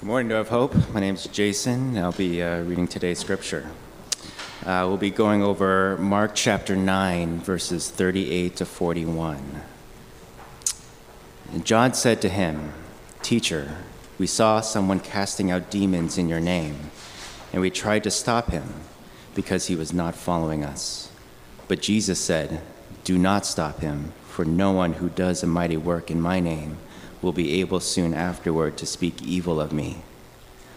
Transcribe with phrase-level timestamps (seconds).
[0.00, 0.94] Good morning, Door of Hope.
[0.94, 1.98] My name is Jason.
[1.98, 3.68] I'll be uh, reading today's scripture.
[4.64, 9.62] Uh, we'll be going over Mark chapter 9, verses 38 to 41.
[11.50, 12.74] And John said to him,
[13.22, 13.78] Teacher,
[14.20, 16.92] we saw someone casting out demons in your name,
[17.52, 18.74] and we tried to stop him
[19.34, 21.10] because he was not following us.
[21.66, 22.62] But Jesus said,
[23.02, 26.78] Do not stop him, for no one who does a mighty work in my name
[27.20, 29.98] will be able soon afterward to speak evil of me.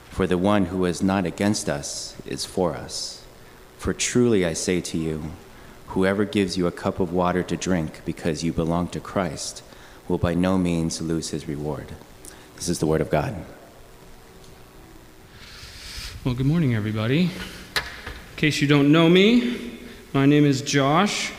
[0.10, 3.24] For the one who is not against us is for us.
[3.78, 5.32] For truly I say to you,
[5.88, 9.64] whoever gives you a cup of water to drink because you belong to Christ
[10.07, 11.88] will by no means lose his reward.
[12.56, 13.36] This is the word of God.
[16.23, 17.21] Well, good morning, everybody.
[17.21, 17.29] In
[18.36, 19.79] case you don't know me,
[20.14, 21.32] my name is Josh.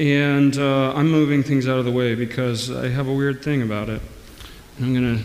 [0.00, 3.62] And uh, I'm moving things out of the way because I have a weird thing
[3.62, 4.02] about it.
[4.80, 5.24] I'm to,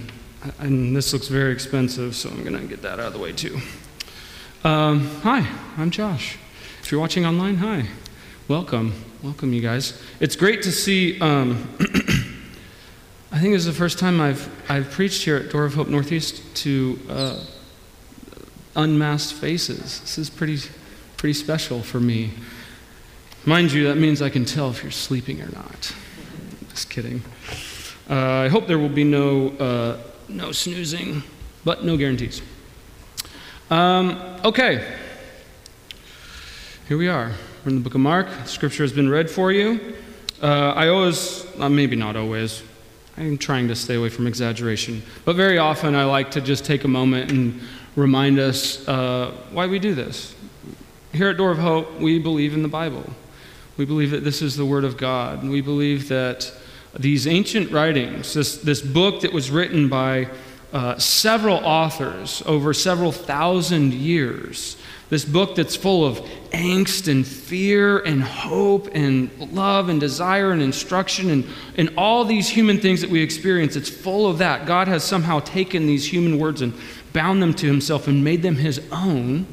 [0.59, 3.59] and this looks very expensive, so I'm to get that out of the way too.
[4.63, 6.37] Um, hi, I'm Josh.
[6.84, 7.87] If you're watching online, hi.
[8.48, 8.93] Welcome.
[9.24, 9.99] Welcome, you guys.
[10.20, 11.20] It's great to see.
[11.20, 11.68] Um,
[13.32, 15.87] I think this is the first time I've, I've preached here at Door of Hope
[15.87, 17.43] Northeast to uh,
[18.76, 20.02] unmasked faces.
[20.02, 20.59] This is pretty,
[21.18, 22.31] pretty special for me.
[23.46, 25.96] Mind you, that means I can tell if you're sleeping or not.
[26.70, 27.24] Just kidding.
[28.10, 31.21] Uh, I hope there will be no, uh, no snoozing,
[31.63, 32.41] but no guarantees.
[33.70, 34.96] Um, okay.
[36.87, 37.34] Here we are.
[37.63, 38.27] We're in the book of Mark.
[38.46, 39.96] Scripture has been read for you.
[40.41, 42.63] Uh, I always, uh, maybe not always,
[43.15, 46.85] I'm trying to stay away from exaggeration, but very often I like to just take
[46.85, 47.62] a moment and
[47.96, 50.34] remind us uh, why we do this.
[51.13, 53.04] Here at Door of Hope, we believe in the Bible.
[53.77, 55.48] We believe that this is the Word of God.
[55.48, 56.52] We believe that
[56.98, 60.29] these ancient writings, this, this book that was written by
[60.73, 64.78] uh, several authors over several thousand years,
[65.09, 66.19] this book that's full of
[66.51, 71.46] angst and fear and hope and love and desire and instruction and,
[71.78, 74.68] and all these human things that we experience, it's full of that.
[74.68, 76.74] God has somehow taken these human words and
[77.14, 79.47] bound them to Himself and made them His own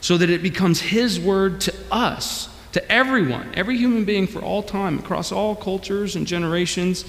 [0.00, 4.60] so that it becomes His word to us to everyone, every human being for all
[4.60, 7.04] time, across all cultures and generations.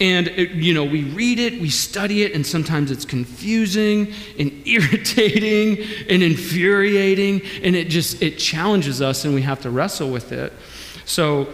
[0.00, 4.62] And, it, you know, we read it, we study it, and sometimes it's confusing and
[4.66, 10.30] irritating and infuriating, and it just, it challenges us and we have to wrestle with
[10.30, 10.52] it.
[11.04, 11.52] So,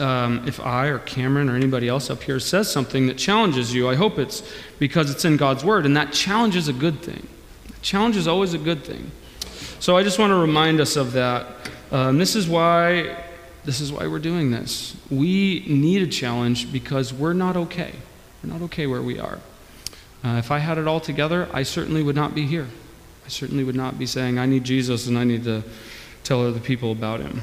[0.00, 3.88] um, if I or Cameron or anybody else up here says something that challenges you,
[3.88, 4.42] I hope it's
[4.80, 7.28] because it's in God's Word, and that challenge is a good thing.
[7.82, 9.12] Challenge is always a good thing.
[9.78, 11.46] So I just want to remind us of that
[11.94, 13.16] um, this is why
[13.64, 14.96] this is why we're doing this.
[15.10, 17.92] We need a challenge because we're not okay.
[18.42, 19.38] We're not okay where we are.
[20.24, 22.66] Uh, if I had it all together, I certainly would not be here.
[23.24, 25.62] I certainly would not be saying, I need Jesus and I need to
[26.24, 27.42] tell other people about him.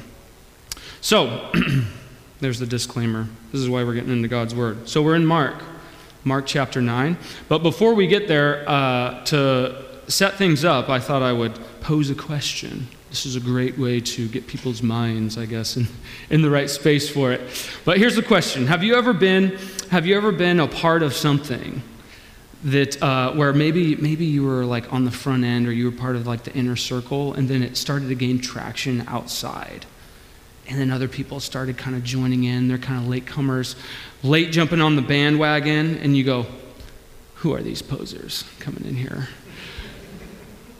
[1.00, 1.50] So,
[2.40, 3.28] there's the disclaimer.
[3.52, 4.86] This is why we're getting into God's Word.
[4.86, 5.62] So, we're in Mark,
[6.24, 7.16] Mark chapter 9.
[7.48, 12.10] But before we get there, uh, to set things up, I thought I would pose
[12.10, 15.86] a question this is a great way to get people's minds, I guess, in,
[16.30, 17.42] in the right space for it.
[17.84, 19.58] But here's the question Have you ever been,
[19.90, 21.82] have you ever been a part of something
[22.64, 25.96] that, uh, where maybe, maybe you were like on the front end or you were
[25.96, 29.84] part of like the inner circle and then it started to gain traction outside?
[30.66, 32.66] And then other people started kind of joining in.
[32.66, 33.74] They're kind of latecomers,
[34.22, 36.46] late jumping on the bandwagon, and you go,
[37.34, 39.28] Who are these posers coming in here?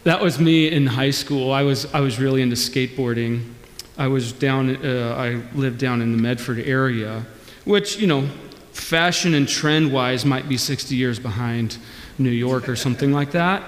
[0.04, 1.52] That was me in high school.
[1.52, 3.52] I was, I was really into skateboarding.
[3.96, 7.24] I was down, uh, I lived down in the Medford area,
[7.64, 8.26] which, you know,
[8.72, 11.78] fashion and trend wise might be 60 years behind
[12.18, 13.62] New York or something like that.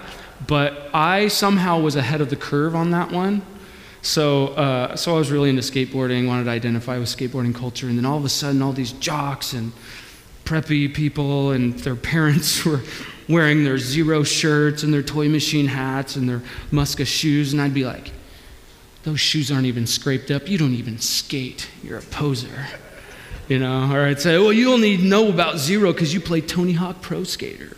[0.47, 3.43] But I somehow was ahead of the curve on that one.
[4.03, 7.97] So, uh, so I was really into skateboarding, wanted to identify with skateboarding culture, and
[7.97, 9.73] then all of a sudden, all these jocks and
[10.45, 12.83] preppy people and their parents were
[13.29, 17.75] wearing their zero shirts and their toy machine hats and their Muska shoes, and I'd
[17.75, 18.13] be like,
[19.05, 20.49] those shoes aren't even scraped up.
[20.49, 21.69] You don't even skate.
[21.83, 22.67] You're a poser.
[23.49, 26.73] You know, or I'd say, well, you only know about zero because you play Tony
[26.73, 27.77] Hawk Pro Skater.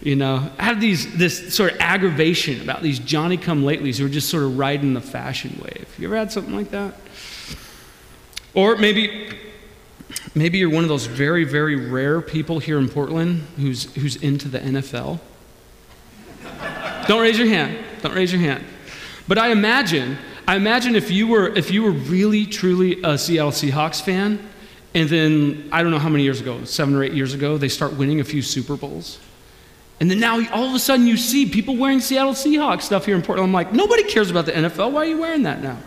[0.00, 4.06] You know, I had these, this sort of aggravation about these Johnny come latelys who
[4.06, 5.92] are just sort of riding the fashion wave.
[5.98, 6.94] You ever had something like that?
[8.54, 9.36] Or maybe
[10.36, 14.48] Maybe you're one of those very, very rare people here in Portland who's, who's into
[14.48, 15.18] the NFL.
[17.08, 17.78] Don't raise your hand.
[18.02, 18.62] Don't raise your hand.
[19.26, 23.50] But I imagine, I imagine if you were, if you were really, truly a Seattle
[23.50, 24.46] Seahawks fan,
[24.94, 27.70] and then I don't know how many years ago, seven or eight years ago, they
[27.70, 29.18] start winning a few Super Bowls,
[30.00, 33.16] And then now all of a sudden you see people wearing Seattle Seahawks stuff here
[33.16, 33.48] in Portland.
[33.48, 34.92] I'm like, nobody cares about the NFL.
[34.92, 35.78] Why are you wearing that now?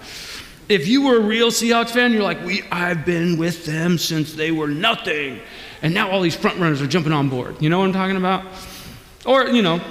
[0.69, 4.33] If you were a real Seahawks fan, you're like, we, I've been with them since
[4.33, 5.41] they were nothing.
[5.81, 7.59] And now all these front runners are jumping on board.
[7.59, 8.45] You know what I'm talking about?
[9.25, 9.81] Or, you know,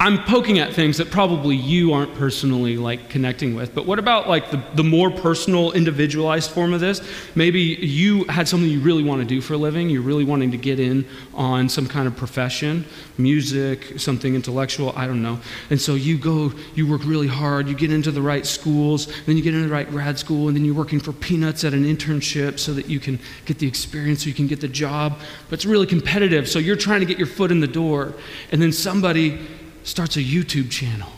[0.00, 3.74] I'm poking at things that probably you aren't personally like connecting with.
[3.74, 7.02] But what about like the, the more personal, individualized form of this?
[7.34, 9.90] Maybe you had something you really want to do for a living.
[9.90, 11.04] You're really wanting to get in
[11.34, 12.84] on some kind of profession,
[13.16, 15.40] music, something intellectual, I don't know.
[15.68, 19.36] And so you go, you work really hard, you get into the right schools, then
[19.36, 21.84] you get into the right grad school, and then you're working for peanuts at an
[21.84, 25.18] internship so that you can get the experience, so you can get the job.
[25.50, 26.48] But it's really competitive.
[26.48, 28.14] So you're trying to get your foot in the door.
[28.52, 29.40] And then somebody
[29.88, 31.08] starts a YouTube channel.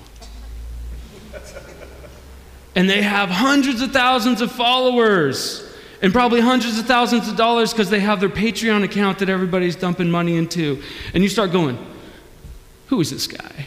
[2.77, 5.67] And they have hundreds of thousands of followers
[6.01, 9.75] and probably hundreds of thousands of dollars because they have their Patreon account that everybody's
[9.77, 10.83] dumping money into.
[11.13, 11.85] And you start going,
[12.87, 13.67] who is this guy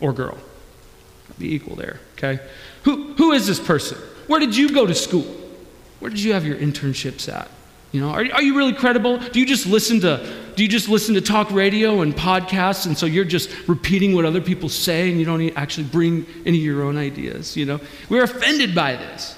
[0.00, 0.38] or girl?
[1.38, 2.40] Be equal there, okay?
[2.84, 3.98] Who, who is this person?
[4.28, 5.26] Where did you go to school?
[5.98, 7.48] Where did you have your internships at?
[7.92, 9.18] You know, are, are you really credible?
[9.18, 12.96] Do you just listen to do you just listen to talk radio and podcasts and
[12.96, 16.64] so you're just repeating what other people say and you don't actually bring any of
[16.64, 17.78] your own ideas, you know?
[18.08, 19.36] We're offended by this.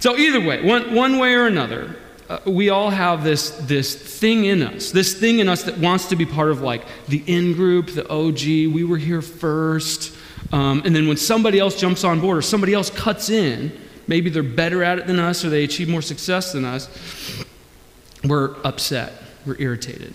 [0.00, 1.96] So either way, one, one way or another,
[2.28, 6.06] uh, we all have this, this thing in us, this thing in us that wants
[6.06, 10.16] to be part of like the in group, the OG, we were here first.
[10.52, 14.30] Um, and then when somebody else jumps on board or somebody else cuts in, maybe
[14.30, 16.88] they're better at it than us or they achieve more success than us,
[18.24, 19.12] we're upset,
[19.48, 20.14] we're irritated.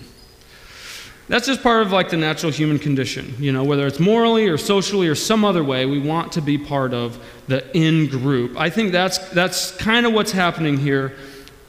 [1.30, 4.58] That's just part of like the natural human condition, you know, whether it's morally or
[4.58, 8.58] socially or some other way, we want to be part of the in group.
[8.58, 11.16] I think that's that's kind of what's happening here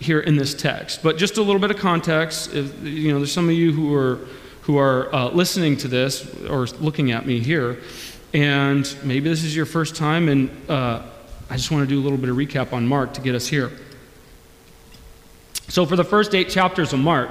[0.01, 1.03] here in this text.
[1.03, 3.95] But just a little bit of context, if, you know, there's some of you who
[3.95, 4.19] are
[4.63, 7.79] who are uh, listening to this or looking at me here,
[8.33, 11.03] and maybe this is your first time, and uh,
[11.49, 13.47] I just want to do a little bit of recap on Mark to get us
[13.47, 13.71] here.
[15.69, 17.31] So, for the first eight chapters of Mark,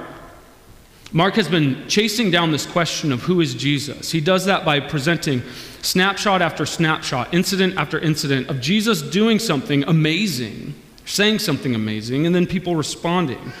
[1.14, 4.10] Mark has been chasing down this question of who is Jesus.
[4.10, 5.44] He does that by presenting
[5.80, 10.74] snapshot after snapshot, incident after incident of Jesus doing something amazing,
[11.04, 13.52] saying something amazing, and then people responding.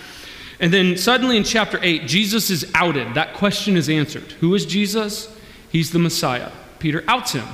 [0.58, 3.14] And then suddenly in chapter 8, Jesus is outed.
[3.14, 4.32] That question is answered.
[4.40, 5.32] Who is Jesus?
[5.70, 6.50] He's the Messiah.
[6.80, 7.46] Peter outs him.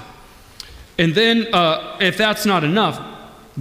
[0.97, 2.99] And then, uh, if that's not enough,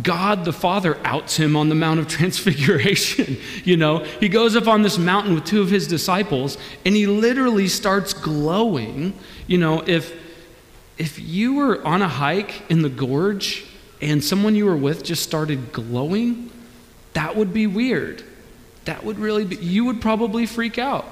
[0.02, 3.38] God the Father outs him on the Mount of Transfiguration.
[3.64, 7.08] you know, he goes up on this mountain with two of his disciples and he
[7.08, 9.14] literally starts glowing.
[9.48, 10.16] You know, if
[10.98, 13.66] if you were on a hike in the gorge
[14.02, 16.52] and someone you were with just started glowing,
[17.14, 18.24] that would be weird.
[18.86, 21.06] That would really be, you would probably freak out.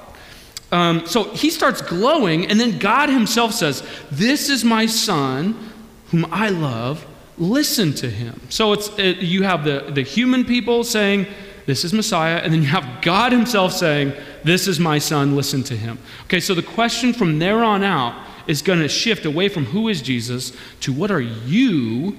[0.70, 5.70] Um, so he starts glowing, and then God himself says, This is my son
[6.10, 7.06] whom I love
[7.38, 8.40] listen to him.
[8.48, 11.26] So it's, it, you have the, the human people saying,
[11.66, 14.12] This is Messiah, and then you have God himself saying,
[14.44, 15.98] This is my son, listen to him.
[16.24, 19.88] Okay, so the question from there on out is going to shift away from who
[19.88, 22.16] is Jesus to what are you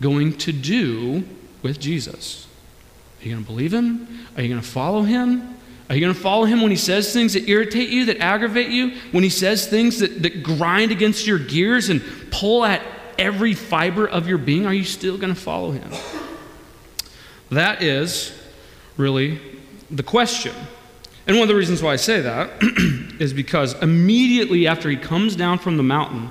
[0.00, 1.24] going to do
[1.62, 2.46] with Jesus?
[3.20, 4.26] Are you going to believe him?
[4.36, 5.56] Are you going to follow him?
[5.88, 8.68] Are you going to follow him when he says things that irritate you, that aggravate
[8.68, 8.96] you?
[9.10, 12.00] When he says things that, that grind against your gears and
[12.30, 12.80] pull at
[13.20, 15.92] every fiber of your being, are you still going to follow him?
[17.50, 18.36] That is
[18.96, 19.38] really
[19.90, 20.54] the question.
[21.26, 22.50] And one of the reasons why I say that
[23.20, 26.30] is because immediately after he comes down from the mountain,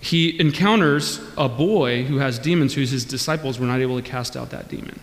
[0.00, 4.36] he encounters a boy who has demons, whose his disciples were not able to cast
[4.36, 5.00] out that demon.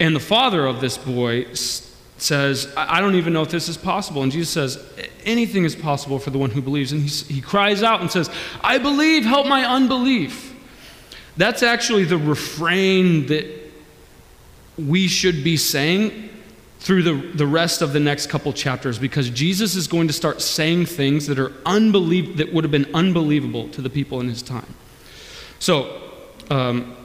[0.00, 1.46] And the father of this boy
[2.18, 4.22] says, I don't even know if this is possible.
[4.22, 6.92] And Jesus says, Anything is possible for the one who believes.
[6.92, 8.30] And he, he cries out and says,
[8.62, 10.54] I believe, help my unbelief.
[11.36, 13.44] That's actually the refrain that
[14.78, 16.30] we should be saying
[16.78, 20.40] through the, the rest of the next couple chapters because Jesus is going to start
[20.40, 24.42] saying things that are unbelievable, that would have been unbelievable to the people in his
[24.42, 24.74] time.
[25.58, 26.02] So,
[26.50, 26.96] um,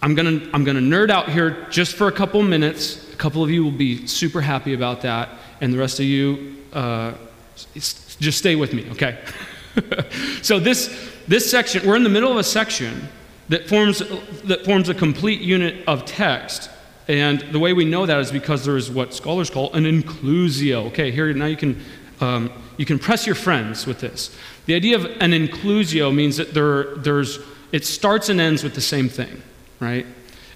[0.00, 3.42] I'm going to I'm going to nerd out here just for a couple minutes couple
[3.42, 5.28] of you will be super happy about that,
[5.60, 7.12] and the rest of you, uh,
[7.74, 9.18] just stay with me, okay?
[10.42, 13.08] so this this section, we're in the middle of a section
[13.48, 13.98] that forms
[14.44, 16.70] that forms a complete unit of text.
[17.06, 20.86] And the way we know that is because there is what scholars call an inclusio.
[20.88, 21.82] Okay, here now you can
[22.20, 24.36] um, you can press your friends with this.
[24.66, 27.38] The idea of an inclusio means that there there's
[27.72, 29.42] it starts and ends with the same thing,
[29.80, 30.06] right?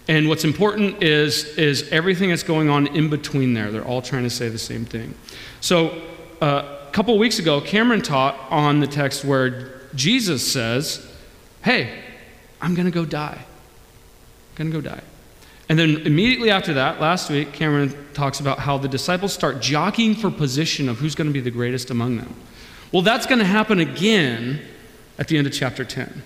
[0.08, 3.70] And what's important is, is everything that's going on in between there.
[3.70, 5.14] They're all trying to say the same thing.
[5.60, 6.02] So,
[6.40, 11.06] uh, couple of weeks ago, Cameron taught on the text where Jesus says,
[11.62, 12.02] Hey,
[12.60, 13.38] I'm going to go die.
[13.38, 15.02] I'm going to go die.
[15.68, 20.14] And then immediately after that, last week, Cameron talks about how the disciples start jockeying
[20.16, 22.34] for position of who's going to be the greatest among them.
[22.90, 24.60] Well, that's going to happen again
[25.18, 26.22] at the end of chapter 10.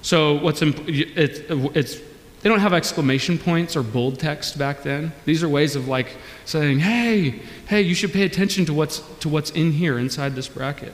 [0.00, 1.40] So what's imp- it's,
[1.76, 2.00] it's
[2.44, 5.12] they don't have exclamation points or bold text back then.
[5.24, 9.30] These are ways of like saying, "Hey, hey, you should pay attention to what's to
[9.30, 10.92] what's in here inside this bracket."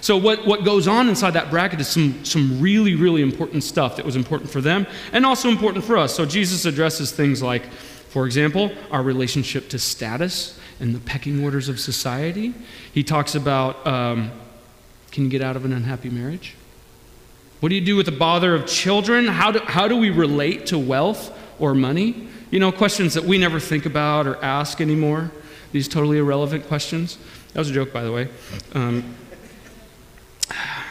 [0.00, 3.96] So what, what goes on inside that bracket is some, some really, really important stuff
[3.96, 6.14] that was important for them and also important for us.
[6.14, 11.68] So Jesus addresses things like, for example, our relationship to status and the pecking orders
[11.68, 12.54] of society.
[12.92, 14.30] He talks about um,
[15.10, 16.54] can you get out of an unhappy marriage?
[17.60, 19.26] What do you do with the bother of children?
[19.26, 22.28] How do, how do we relate to wealth or money?
[22.50, 25.32] You know, questions that we never think about or ask anymore.
[25.72, 27.18] These totally irrelevant questions.
[27.52, 28.28] That was a joke, by the way.
[28.74, 29.16] Um,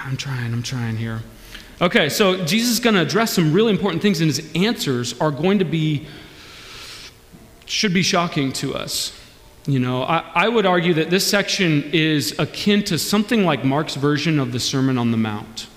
[0.03, 1.21] I'm trying, I'm trying here.
[1.81, 5.31] Okay, so Jesus is going to address some really important things, and his answers are
[5.31, 6.07] going to be,
[7.65, 9.19] should be shocking to us.
[9.67, 13.95] You know, I, I would argue that this section is akin to something like Mark's
[13.95, 15.67] version of the Sermon on the Mount.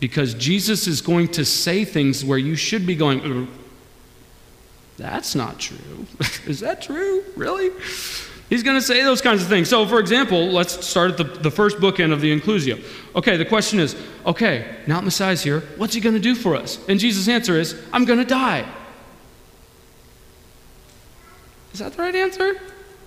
[0.00, 3.46] Because Jesus is going to say things where you should be going, uh,
[4.96, 6.06] that's not true.
[6.46, 7.22] is that true?
[7.36, 7.70] Really?
[8.48, 9.68] He's going to say those kinds of things.
[9.68, 12.82] So, for example, let's start at the, the first bookend of the inclusio.
[13.14, 13.94] Okay, the question is
[14.26, 15.60] okay, now Messiah's here.
[15.76, 16.78] What's he going to do for us?
[16.88, 18.68] And Jesus' answer is, I'm going to die.
[21.72, 22.60] Is that the right answer?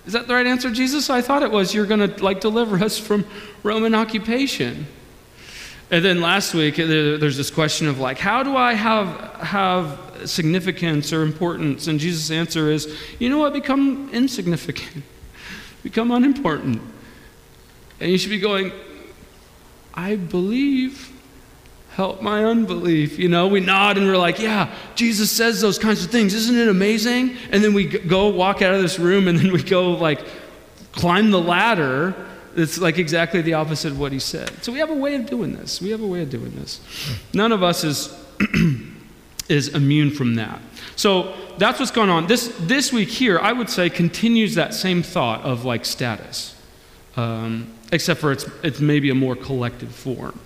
[0.06, 1.10] Is that the right answer, Jesus?
[1.10, 3.26] I thought it was you're going to like deliver us from
[3.62, 4.86] Roman occupation.
[5.94, 11.12] And then last week, there's this question of like, how do I have, have significance
[11.12, 11.86] or importance?
[11.86, 13.52] And Jesus' answer is, you know what?
[13.52, 15.04] Become insignificant
[15.84, 16.82] become unimportant.
[18.00, 18.72] And you should be going,
[19.94, 21.12] I believe.
[21.90, 23.16] Help my unbelief.
[23.20, 26.34] You know, we nod and we're like, yeah, Jesus says those kinds of things.
[26.34, 27.36] Isn't it amazing?
[27.52, 30.26] And then we go walk out of this room and then we go like
[30.90, 32.16] climb the ladder.
[32.56, 34.62] It's like exactly the opposite of what he said.
[34.62, 35.80] So we have a way of doing this.
[35.80, 36.80] We have a way of doing this.
[37.32, 38.16] None of us is
[39.48, 40.60] is immune from that.
[40.96, 42.26] So that's what's going on.
[42.26, 46.54] This, this week here, I would say, continues that same thought of like status,
[47.16, 50.38] um, except for it's, it's maybe a more collective form.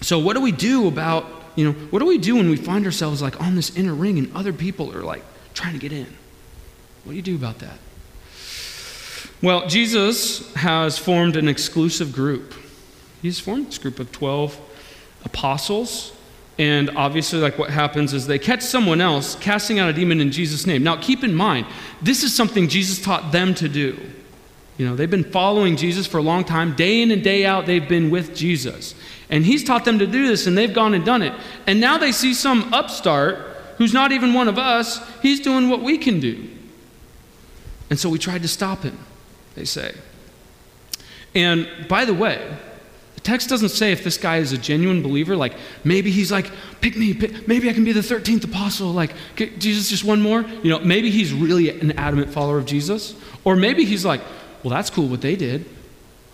[0.00, 1.24] So, what do we do about,
[1.56, 4.18] you know, what do we do when we find ourselves like on this inner ring
[4.18, 5.24] and other people are like
[5.54, 6.06] trying to get in?
[7.04, 7.78] What do you do about that?
[9.44, 12.54] Well, Jesus has formed an exclusive group.
[13.22, 14.58] He's formed this group of 12
[15.24, 16.12] apostles
[16.58, 20.30] and obviously, like what happens is they catch someone else casting out a demon in
[20.30, 20.84] Jesus' name.
[20.84, 21.66] Now, keep in mind,
[22.00, 23.98] this is something Jesus taught them to do.
[24.78, 26.76] You know, they've been following Jesus for a long time.
[26.76, 28.94] Day in and day out, they've been with Jesus.
[29.30, 31.32] And he's taught them to do this, and they've gone and done it.
[31.66, 33.38] And now they see some upstart
[33.78, 35.00] who's not even one of us.
[35.22, 36.48] He's doing what we can do.
[37.90, 38.98] And so we tried to stop him,
[39.54, 39.94] they say.
[41.34, 42.56] And by the way,
[43.14, 46.50] the text doesn't say if this guy is a genuine believer, like maybe he's like,
[46.80, 50.42] pick me, pick, maybe I can be the 13th apostle, like, Jesus, just one more.
[50.62, 53.14] You know, maybe he's really an adamant follower of Jesus.
[53.44, 54.20] Or maybe he's like,
[54.62, 55.66] well, that's cool what they did.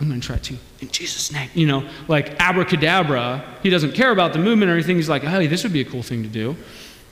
[0.01, 1.51] I'm going to try to in Jesus' name.
[1.55, 3.59] You know, like abracadabra.
[3.63, 4.97] He doesn't care about the movement or anything.
[4.97, 6.57] He's like, hey, this would be a cool thing to do.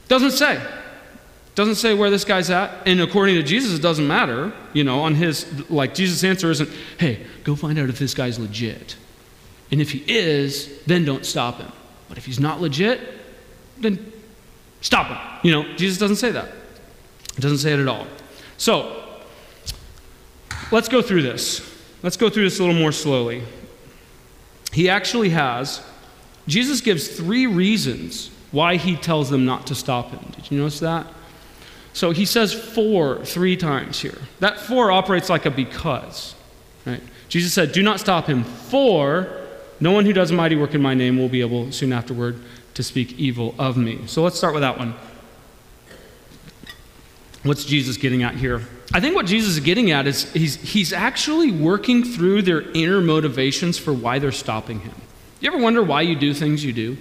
[0.09, 0.61] Doesn't say.
[1.59, 2.87] Doesn't say where this guy's at.
[2.87, 4.53] And according to Jesus, it doesn't matter.
[4.75, 8.39] You know, on his, like, Jesus' answer isn't, hey, go find out if this guy's
[8.39, 8.95] legit.
[9.73, 11.73] And if he is, then don't stop him.
[12.09, 13.01] But if he's not legit,
[13.77, 14.13] then
[14.83, 15.19] stop him.
[15.43, 16.47] You know, Jesus doesn't say that.
[17.37, 18.07] It doesn't say it at all.
[18.57, 19.19] So,
[20.71, 21.77] let's go through this.
[22.05, 23.43] Let's go through this a little more slowly.
[24.73, 25.85] He actually has,
[26.47, 30.25] Jesus gives three reasons why he tells them not to stop him.
[30.37, 31.05] Did you notice that?
[31.93, 34.19] So he says for three times here.
[34.41, 36.35] That for operates like a because.
[36.87, 37.03] Right?
[37.29, 39.47] Jesus said, Do not stop him, for
[39.81, 42.41] no one who does a mighty work in my name will be able soon afterward
[42.75, 44.07] to speak evil of me.
[44.07, 44.95] So let's start with that one.
[47.43, 48.63] What's Jesus getting at here?
[48.93, 53.01] I think what Jesus is getting at is he's, he's actually working through their inner
[53.01, 54.95] motivations for why they're stopping him.
[55.41, 56.97] You ever wonder why you do things you do?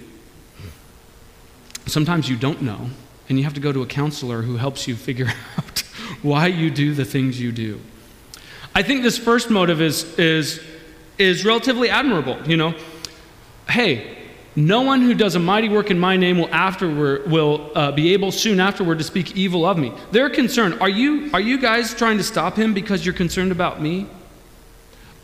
[1.86, 2.90] Sometimes you don't know,
[3.28, 5.80] and you have to go to a counselor who helps you figure out
[6.22, 7.80] why you do the things you do.
[8.74, 10.62] I think this first motive is, is
[11.18, 12.38] is relatively admirable.
[12.48, 12.74] You know,
[13.68, 14.16] hey,
[14.56, 18.12] no one who does a mighty work in my name will afterward will uh, be
[18.12, 19.92] able soon afterward to speak evil of me.
[20.10, 20.80] They're concerned.
[20.80, 24.06] Are you are you guys trying to stop him because you're concerned about me?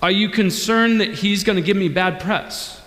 [0.02, 2.80] Are you concerned that he's going to give me bad press?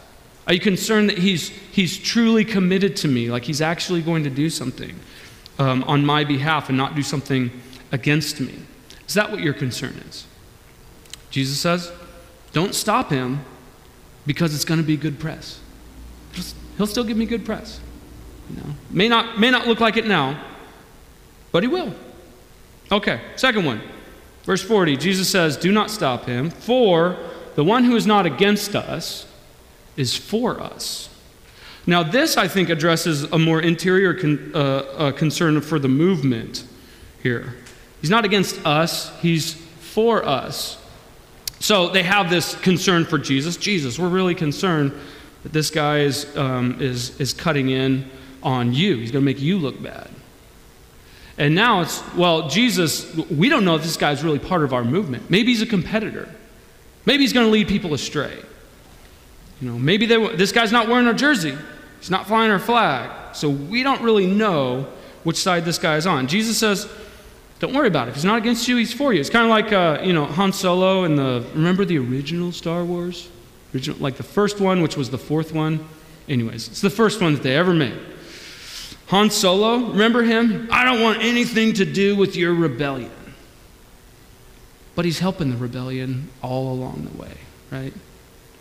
[0.47, 4.29] Are you concerned that he's, he's truly committed to me, like he's actually going to
[4.29, 4.97] do something
[5.59, 7.51] um, on my behalf and not do something
[7.91, 8.55] against me?
[9.07, 10.25] Is that what your concern is?
[11.29, 11.91] Jesus says,
[12.53, 13.41] don't stop him
[14.25, 15.59] because it's going to be good press.
[16.77, 17.81] He'll still give me good press.
[18.49, 20.41] You know, may not, may not look like it now,
[21.51, 21.93] but he will.
[22.89, 23.81] Okay, second one.
[24.43, 27.17] Verse 40, Jesus says, Do not stop him, for
[27.55, 29.26] the one who is not against us
[29.97, 31.09] is for us.
[31.85, 36.65] Now, this, I think, addresses a more interior con- uh, uh, concern for the movement
[37.23, 37.55] here.
[38.01, 40.77] He's not against us, he's for us.
[41.59, 43.57] So they have this concern for Jesus.
[43.57, 44.93] Jesus, we're really concerned
[45.43, 48.09] that this guy is, um, is, is cutting in
[48.43, 48.97] on you.
[48.97, 50.09] He's going to make you look bad.
[51.37, 54.83] And now it's, well, Jesus, we don't know if this guy's really part of our
[54.83, 55.29] movement.
[55.29, 56.29] Maybe he's a competitor.
[57.05, 58.37] Maybe he's going to lead people astray.
[59.61, 61.57] You know, maybe they, this guy's not wearing our jersey.
[61.99, 63.35] He's not flying our flag.
[63.35, 64.87] So we don't really know
[65.23, 66.27] which side this guy is on.
[66.27, 66.87] Jesus says,
[67.59, 68.09] don't worry about it.
[68.11, 69.19] If he's not against you, he's for you.
[69.19, 72.85] It's kind of like, uh, you know, Han Solo and the, remember the original Star
[72.85, 73.29] Wars?
[73.73, 75.85] Original, like the first one, which was the fourth one.
[76.29, 77.97] Anyways, it's the first one that they ever made.
[79.07, 80.67] Han Solo, remember him?
[80.71, 83.11] I don't want anything to do with your rebellion.
[84.95, 87.37] But he's helping the rebellion all along the way,
[87.71, 87.93] right?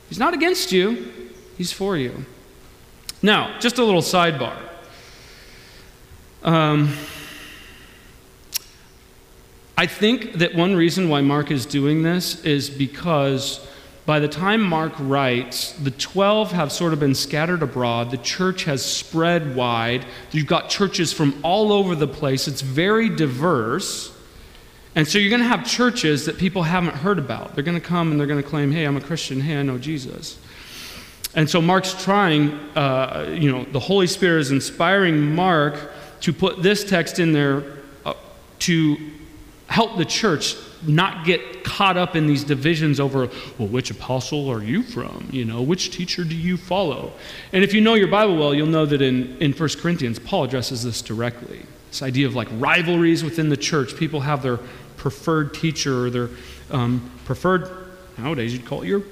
[0.09, 1.13] He's not against you,
[1.57, 2.25] he's for you.
[3.23, 4.57] Now, just a little sidebar.
[6.43, 6.93] Um,
[9.77, 13.67] I think that one reason why Mark is doing this is because
[14.07, 18.13] by the time Mark writes, the 12 have sort of been scattered abroad.
[18.13, 20.07] The church has spread wide.
[20.31, 22.47] You've got churches from all over the place.
[22.47, 24.16] It's very diverse.
[24.97, 27.55] And so you're going to have churches that people haven't heard about.
[27.55, 29.41] They're going to come and they're going to claim, hey, I'm a Christian.
[29.43, 30.39] Hey, I know Jesus.
[31.35, 35.93] And so Mark's trying, uh, you know, the Holy Spirit is inspiring Mark
[36.23, 37.63] to put this text in there
[38.07, 38.15] uh,
[38.61, 38.97] to
[39.69, 44.63] help the church not get caught up in these divisions over, well, which apostle are
[44.63, 45.29] you from?
[45.31, 47.13] You know, which teacher do you follow?
[47.53, 50.45] And if you know your Bible well, you'll know that in, in 1 Corinthians, Paul
[50.45, 51.67] addresses this directly.
[51.91, 53.97] This idea of like rivalries within the church.
[53.97, 54.59] People have their
[54.97, 56.31] preferred teacher or their
[56.71, 59.03] um, preferred, nowadays you'd call it your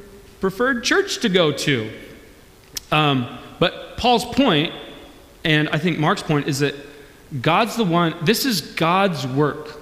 [0.41, 1.91] preferred church to go to.
[2.91, 4.73] Um, but Paul's point,
[5.45, 6.75] and I think Mark's point, is that
[7.41, 9.81] God's the one, this is God's work.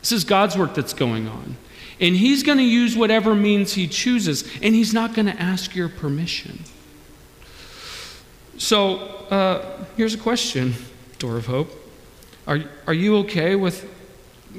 [0.00, 1.56] This is God's work that's going on.
[2.00, 5.74] And He's going to use whatever means He chooses, and He's not going to ask
[5.74, 6.64] your permission.
[8.58, 8.96] So,
[9.30, 10.74] uh, here's a question,
[11.18, 11.70] Door of Hope.
[12.46, 13.93] Are, are you okay with,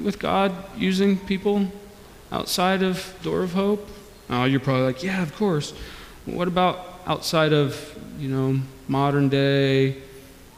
[0.03, 1.67] with God using people
[2.31, 3.87] outside of Door of Hope?
[4.29, 5.73] Oh, you're probably like, yeah, of course.
[6.25, 9.97] What about outside of, you know, modern day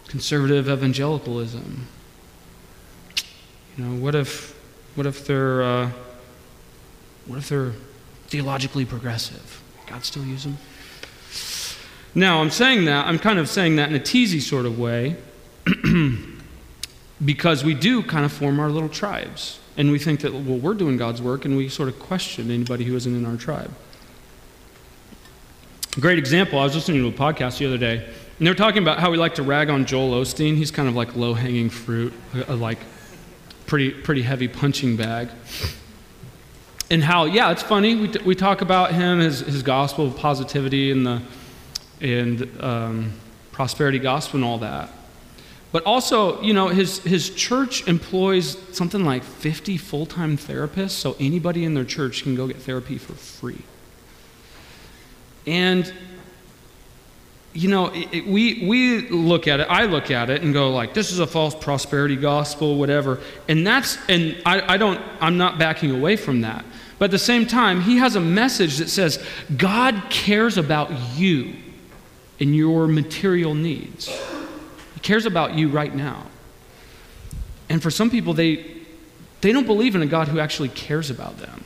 [0.07, 1.87] conservative evangelicalism?
[3.77, 4.57] You know, what if
[4.97, 5.91] what if they're, uh,
[7.27, 7.73] what if they're
[8.29, 9.61] theologically progressive?
[9.85, 10.57] God still use them?
[12.15, 15.15] Now, I'm saying that, I'm kind of saying that in a teasy sort of way
[17.23, 19.59] because we do kind of form our little tribes.
[19.75, 22.83] And we think that, well, we're doing God's work, and we sort of question anybody
[22.83, 23.71] who isn't in our tribe.
[25.95, 28.55] A great example, I was listening to a podcast the other day, and they were
[28.55, 30.55] talking about how we like to rag on Joel Osteen.
[30.55, 32.13] He's kind of like low hanging fruit,
[32.47, 32.79] like
[33.65, 35.29] pretty, pretty heavy punching bag.
[36.89, 37.95] And how, yeah, it's funny.
[37.95, 41.21] We, we talk about him, his, his gospel of positivity and the
[41.99, 43.13] and um,
[43.51, 44.89] prosperity gospel and all that.
[45.71, 51.15] But also, you know, his, his church employs something like 50 full time therapists, so
[51.19, 53.61] anybody in their church can go get therapy for free.
[55.45, 55.91] And
[57.57, 60.69] you know, it, it, we, we look at it, I look at it and go
[60.71, 63.19] like, this is a false prosperity gospel, whatever.
[63.47, 66.63] And that's, and I, I don't, I'm not backing away from that.
[66.99, 69.23] But at the same time, he has a message that says,
[69.55, 71.55] God cares about you
[72.39, 74.07] and your material needs.
[75.07, 76.25] Cares about you right now.
[77.69, 78.65] And for some people, they,
[79.39, 81.63] they don't believe in a God who actually cares about them.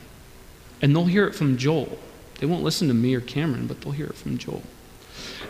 [0.80, 1.98] And they'll hear it from Joel.
[2.38, 4.62] They won't listen to me or Cameron, but they'll hear it from Joel.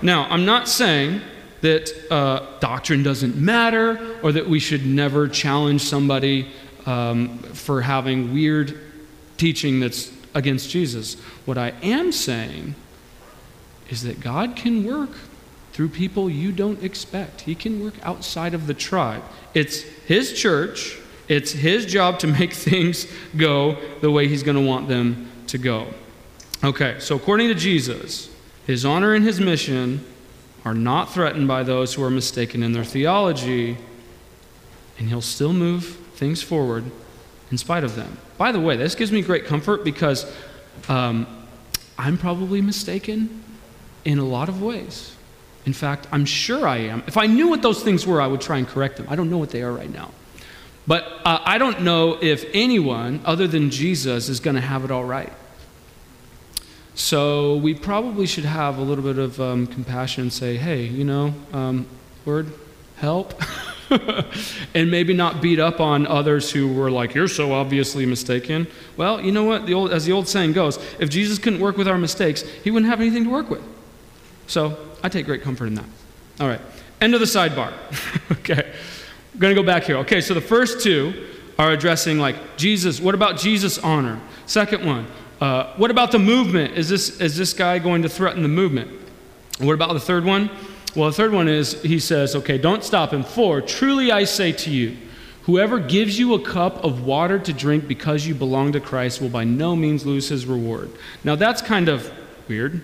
[0.01, 1.21] Now, I'm not saying
[1.61, 6.49] that uh, doctrine doesn't matter or that we should never challenge somebody
[6.87, 8.81] um, for having weird
[9.37, 11.21] teaching that's against Jesus.
[11.45, 12.75] What I am saying
[13.91, 15.11] is that God can work
[15.73, 17.43] through people you don't expect.
[17.43, 19.23] He can work outside of the tribe.
[19.55, 23.07] It's His church, it's His job to make things
[23.37, 25.89] go the way He's going to want them to go.
[26.65, 28.31] Okay, so according to Jesus,
[28.67, 30.05] his honor and his mission
[30.65, 33.77] are not threatened by those who are mistaken in their theology,
[34.99, 36.85] and he'll still move things forward
[37.51, 38.17] in spite of them.
[38.39, 40.33] By the way, this gives me great comfort because
[40.89, 41.27] um,
[41.99, 43.43] I'm probably mistaken
[44.05, 45.17] in a lot of ways.
[45.64, 47.05] In fact, I'm sure I am.
[47.07, 49.07] If I knew what those things were, I would try and correct them.
[49.09, 50.11] I don't know what they are right now.
[50.87, 54.90] But uh, I don't know if anyone other than Jesus is going to have it
[54.90, 55.33] all right.
[56.94, 61.05] So we probably should have a little bit of um, compassion and say, hey, you
[61.05, 61.87] know, um,
[62.27, 62.53] Lord,
[62.96, 63.40] help.
[64.75, 68.66] and maybe not beat up on others who were like, you're so obviously mistaken.
[68.96, 69.66] Well, you know what?
[69.66, 72.70] The old, as the old saying goes, if Jesus couldn't work with our mistakes, he
[72.70, 73.62] wouldn't have anything to work with.
[74.46, 75.87] So I take great comfort in that.
[76.41, 76.61] All right,
[77.01, 77.73] end of the sidebar.
[78.33, 78.73] okay,
[79.35, 79.97] I'm going to go back here.
[79.99, 83.01] Okay, so the first two are addressing like Jesus.
[83.01, 84.21] What about Jesus' honor?
[84.47, 85.07] Second one,
[85.41, 86.75] uh, what about the movement?
[86.75, 88.91] Is this, is this guy going to threaten the movement?
[89.59, 90.51] What about the third one?
[90.95, 93.25] Well, the third one is he says, okay, don't stop him.
[93.25, 94.97] For truly I say to you,
[95.43, 99.29] whoever gives you a cup of water to drink because you belong to Christ will
[99.29, 100.91] by no means lose his reward.
[101.25, 102.12] Now that's kind of
[102.49, 102.83] weird.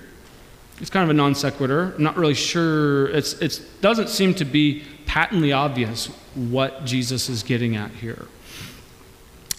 [0.81, 1.95] It's kind of a non sequitur.
[1.97, 3.09] I'm not really sure.
[3.09, 8.27] it doesn't seem to be patently obvious what Jesus is getting at here.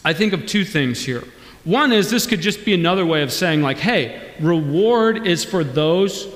[0.06, 1.24] I think of two things here.
[1.66, 5.64] One is this could just be another way of saying, like, hey, reward is for
[5.64, 6.28] those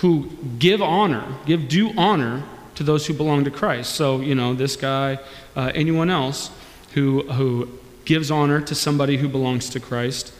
[0.00, 2.44] who give honor, give due honor
[2.76, 3.94] to those who belong to Christ.
[3.94, 5.18] So, you know, this guy,
[5.56, 6.50] uh, anyone else
[6.92, 7.68] who, who
[8.04, 10.32] gives honor to somebody who belongs to Christ,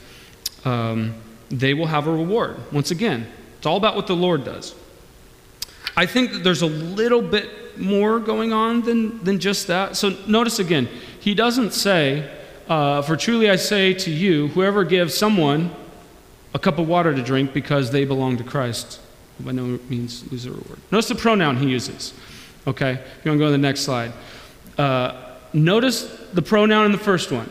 [0.64, 1.14] um,
[1.48, 2.56] they will have a reward.
[2.72, 3.26] Once again,
[3.64, 4.74] it's all about what the Lord does.
[5.96, 9.96] I think that there's a little bit more going on than, than just that.
[9.96, 10.86] So notice again,
[11.18, 12.30] he doesn't say,
[12.68, 15.74] uh, For truly I say to you, whoever gives someone
[16.52, 19.00] a cup of water to drink because they belong to Christ,
[19.40, 20.78] by no means lose a reward.
[20.90, 22.12] Notice the pronoun he uses.
[22.66, 24.12] Okay, if you want to go to the next slide.
[24.76, 26.02] Uh, notice
[26.34, 27.50] the pronoun in the first one,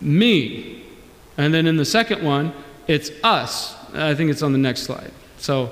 [0.00, 0.84] me.
[1.38, 2.52] And then in the second one,
[2.88, 3.76] it's us.
[3.94, 5.12] I think it's on the next slide.
[5.44, 5.70] So,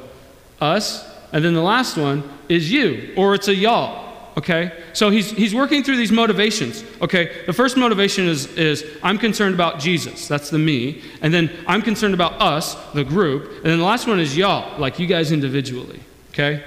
[0.61, 4.31] us, and then the last one is you, or it's a y'all.
[4.37, 4.71] Okay?
[4.93, 6.85] So he's, he's working through these motivations.
[7.01, 7.43] Okay?
[7.47, 10.29] The first motivation is, is I'm concerned about Jesus.
[10.29, 11.01] That's the me.
[11.23, 13.51] And then I'm concerned about us, the group.
[13.51, 16.01] And then the last one is y'all, like you guys individually.
[16.33, 16.63] Okay?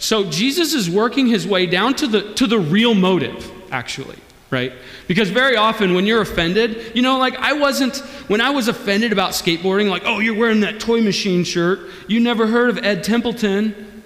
[0.00, 4.16] So Jesus is working his way down to the, to the real motive, actually
[4.50, 4.72] right?
[5.06, 7.96] Because very often when you're offended, you know, like I wasn't,
[8.28, 12.20] when I was offended about skateboarding, like, oh, you're wearing that toy machine shirt, you
[12.20, 14.02] never heard of Ed Templeton.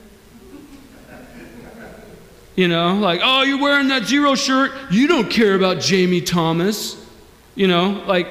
[2.55, 6.99] You know, like, oh, you're wearing that zero shirt, you don't care about Jamie Thomas.
[7.55, 8.29] You know, like,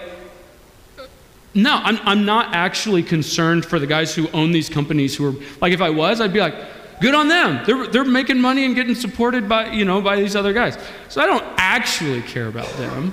[1.53, 5.43] no, I'm, I'm not actually concerned for the guys who own these companies who are,
[5.59, 6.55] like, if I was, I'd be like,
[7.01, 7.65] Good on them.
[7.65, 10.77] They're, they're making money and getting supported by, you know, by these other guys.
[11.09, 13.11] So I don't actually care about them.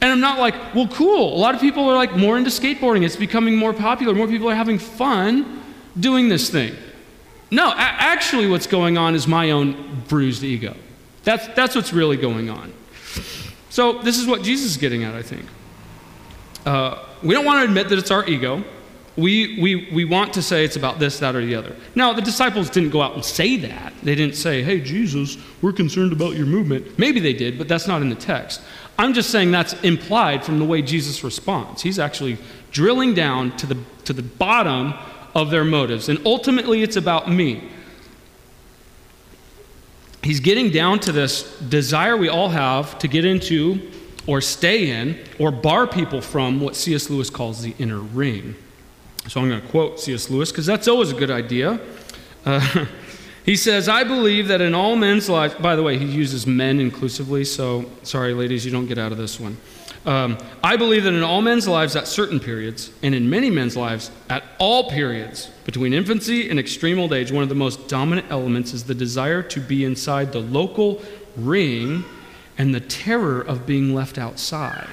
[0.00, 1.32] And I'm not like, well, cool.
[1.32, 3.04] A lot of people are like more into skateboarding.
[3.04, 4.14] It's becoming more popular.
[4.14, 5.62] More people are having fun
[5.98, 6.74] doing this thing.
[7.52, 10.74] No, a- actually, what's going on is my own bruised ego.
[11.22, 12.72] That's, that's what's really going on.
[13.70, 15.46] So, this is what Jesus is getting at, I think.
[16.66, 18.64] Uh, we don't want to admit that it's our ego
[19.16, 21.76] we, we, we want to say it's about this, that, or the other.
[21.94, 23.92] Now, the disciples didn't go out and say that.
[24.02, 26.98] They didn't say, hey, Jesus, we're concerned about your movement.
[26.98, 28.60] Maybe they did, but that's not in the text.
[28.98, 31.82] I'm just saying that's implied from the way Jesus responds.
[31.82, 32.38] He's actually
[32.72, 34.94] drilling down to the, to the bottom
[35.34, 36.08] of their motives.
[36.08, 37.70] And ultimately, it's about me.
[40.24, 43.90] He's getting down to this desire we all have to get into
[44.26, 47.10] or stay in or bar people from what C.S.
[47.10, 48.56] Lewis calls the inner ring.
[49.28, 50.28] So I'm going to quote C.S.
[50.28, 51.80] Lewis because that's always a good idea.
[52.44, 52.86] Uh,
[53.44, 56.78] he says, I believe that in all men's lives, by the way, he uses men
[56.78, 59.56] inclusively, so sorry, ladies, you don't get out of this one.
[60.06, 63.76] Um, I believe that in all men's lives at certain periods, and in many men's
[63.76, 68.30] lives at all periods, between infancy and extreme old age, one of the most dominant
[68.30, 71.00] elements is the desire to be inside the local
[71.36, 72.04] ring
[72.58, 74.86] and the terror of being left outside.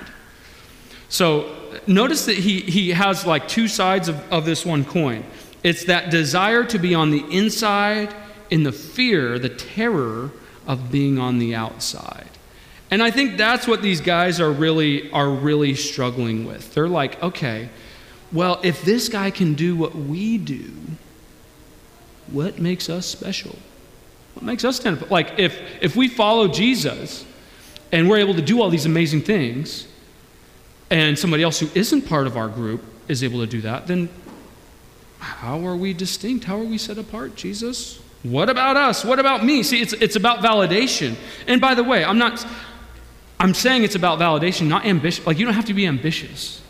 [1.09, 5.23] So notice that he, he has like two sides of, of this one coin.
[5.63, 8.13] It's that desire to be on the inside
[8.49, 10.31] in the fear, the terror
[10.67, 12.29] of being on the outside.
[12.89, 16.73] And I think that's what these guys are really are really struggling with.
[16.73, 17.69] They're like, okay,
[18.33, 20.71] well, if this guy can do what we do,
[22.27, 23.57] what makes us special?
[24.33, 25.09] What makes us stand up?
[25.09, 27.25] Like if if we follow Jesus
[27.91, 29.87] and we're able to do all these amazing things,
[30.91, 34.09] and somebody else who isn't part of our group is able to do that, then
[35.17, 36.45] how are we distinct?
[36.45, 37.99] How are we set apart, Jesus?
[38.23, 39.03] What about us?
[39.03, 39.63] What about me?
[39.63, 41.15] See, it's, it's about validation.
[41.47, 42.45] And by the way, I'm not,
[43.39, 45.23] I'm saying it's about validation, not ambition.
[45.25, 46.61] Like, you don't have to be ambitious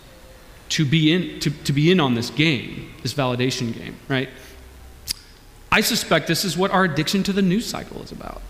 [0.70, 4.30] to be in, to, to be in on this game, this validation game, right?
[5.70, 8.42] I suspect this is what our addiction to the news cycle is about.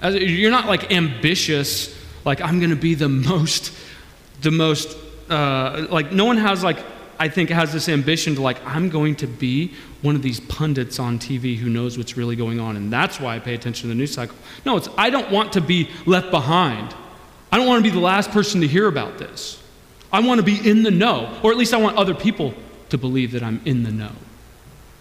[0.00, 3.74] As, you're not like ambitious, like, I'm going to be the most,
[4.40, 4.96] the most,
[5.28, 6.78] uh, like, no one has like
[7.18, 11.00] I think, has this ambition to, like, I'm going to be one of these pundits
[11.00, 13.88] on TV who knows what's really going on, and that's why I pay attention to
[13.88, 14.36] the news cycle.
[14.64, 16.94] No, it's, I don't want to be left behind.
[17.50, 19.60] I don't want to be the last person to hear about this.
[20.12, 22.54] I want to be in the know, or at least I want other people
[22.90, 24.12] to believe that I'm in the know,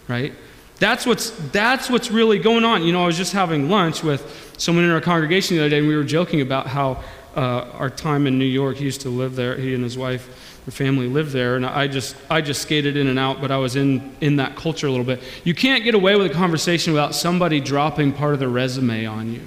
[0.07, 0.33] right?
[0.79, 2.83] That's what's, that's what's really going on.
[2.83, 5.79] You know, I was just having lunch with someone in our congregation the other day,
[5.79, 7.03] and we were joking about how
[7.37, 10.27] uh, our time in New York, he used to live there, he and his wife
[10.67, 13.57] her family lived there, and I just, I just skated in and out, but I
[13.57, 15.23] was in, in that culture a little bit.
[15.45, 19.31] You can't get away with a conversation without somebody dropping part of their resume on
[19.31, 19.43] you.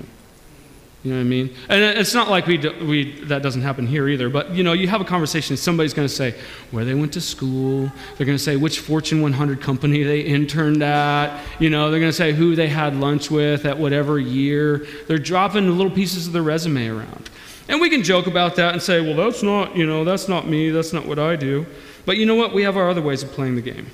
[1.02, 1.54] You know what I mean?
[1.68, 4.72] And it's not like we, do, we that doesn't happen here either, but you know,
[4.72, 6.34] you have a conversation, somebody's going to say
[6.70, 10.82] where they went to school, they're going to say which Fortune 100 company they interned
[10.82, 14.86] at, you know, they're going to say who they had lunch with at whatever year.
[15.06, 17.28] They're dropping little pieces of their resume around.
[17.70, 20.48] And we can joke about that and say, well, that's not, you know, that's not
[20.48, 21.64] me, that's not what I do.
[22.04, 22.52] But you know what?
[22.52, 23.86] We have our other ways of playing the game.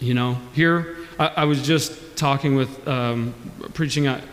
[0.00, 3.34] You know, here, I, I was just talking with, um,
[3.74, 4.24] preaching at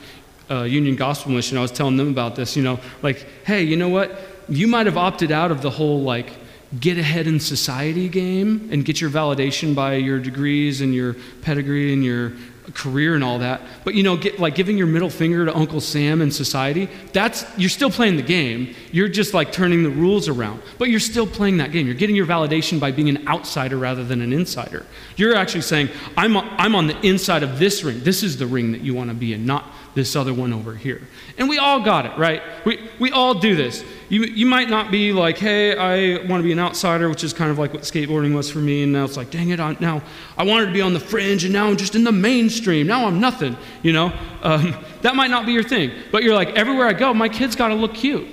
[0.50, 1.58] uh, Union Gospel Mission.
[1.58, 4.18] I was telling them about this, you know, like, hey, you know what?
[4.48, 6.32] You might have opted out of the whole, like,
[6.80, 11.92] get ahead in society game and get your validation by your degrees and your pedigree
[11.92, 12.32] and your
[12.74, 13.62] career and all that.
[13.84, 17.46] But you know, get, like giving your middle finger to Uncle Sam in society, that's
[17.58, 18.74] you're still playing the game.
[18.92, 20.62] You're just like turning the rules around.
[20.78, 21.86] But you're still playing that game.
[21.86, 24.86] You're getting your validation by being an outsider rather than an insider.
[25.16, 28.04] You're actually saying, I'm, I'm on the inside of this ring.
[28.04, 30.76] This is the ring that you want to be in, not this other one over
[30.76, 31.02] here.
[31.38, 32.44] And we all got it, right?
[32.66, 33.84] We, we all do this.
[34.10, 37.34] You, you might not be like, hey, I want to be an outsider, which is
[37.34, 38.84] kind of like what skateboarding was for me.
[38.84, 40.04] And now it's like, dang it, I, now
[40.38, 42.86] I wanted to be on the fringe, and now I'm just in the mainstream.
[42.86, 44.14] Now I'm nothing, you know?
[44.44, 45.92] Um, that might not be your thing.
[46.12, 48.28] But you're like, everywhere I go, my kids got to look cute.